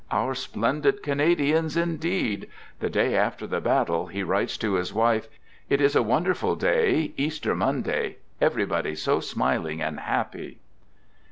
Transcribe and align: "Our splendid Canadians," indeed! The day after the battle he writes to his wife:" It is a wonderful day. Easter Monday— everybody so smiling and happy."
"Our 0.25 0.33
splendid 0.33 1.03
Canadians," 1.03 1.77
indeed! 1.77 2.49
The 2.79 2.89
day 2.89 3.15
after 3.15 3.45
the 3.45 3.61
battle 3.61 4.07
he 4.07 4.23
writes 4.23 4.57
to 4.57 4.73
his 4.73 4.91
wife:" 4.91 5.27
It 5.69 5.79
is 5.79 5.95
a 5.95 6.01
wonderful 6.01 6.55
day. 6.55 7.13
Easter 7.17 7.53
Monday— 7.53 8.17
everybody 8.41 8.95
so 8.95 9.19
smiling 9.19 9.79
and 9.79 9.99
happy." 9.99 10.57